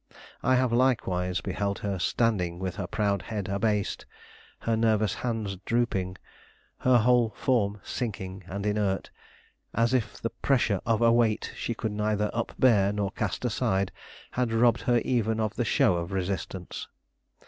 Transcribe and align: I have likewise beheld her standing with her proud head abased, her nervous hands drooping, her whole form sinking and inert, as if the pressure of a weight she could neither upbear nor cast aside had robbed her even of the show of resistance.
I 0.41 0.55
have 0.55 0.73
likewise 0.73 1.41
beheld 1.41 1.77
her 1.85 1.99
standing 1.99 2.57
with 2.57 2.77
her 2.77 2.87
proud 2.87 3.21
head 3.21 3.47
abased, 3.47 4.07
her 4.61 4.75
nervous 4.75 5.13
hands 5.13 5.57
drooping, 5.57 6.17
her 6.79 6.97
whole 6.97 7.29
form 7.37 7.79
sinking 7.83 8.43
and 8.47 8.65
inert, 8.65 9.11
as 9.75 9.93
if 9.93 10.19
the 10.19 10.31
pressure 10.31 10.81
of 10.87 11.03
a 11.03 11.11
weight 11.11 11.53
she 11.55 11.75
could 11.75 11.91
neither 11.91 12.31
upbear 12.33 12.91
nor 12.91 13.11
cast 13.11 13.45
aside 13.45 13.91
had 14.31 14.51
robbed 14.51 14.81
her 14.81 14.97
even 15.05 15.39
of 15.39 15.53
the 15.55 15.63
show 15.65 15.95
of 15.97 16.11
resistance. 16.11 16.87